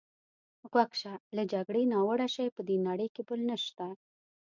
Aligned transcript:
غوږ 0.71 0.91
شه، 1.01 1.13
له 1.35 1.43
جګړې 1.53 1.83
ناوړه 1.93 2.27
شی 2.35 2.47
په 2.55 2.61
دې 2.67 2.77
نړۍ 2.87 3.07
کې 3.15 3.21
بل 3.29 3.39
نشته. 3.49 3.85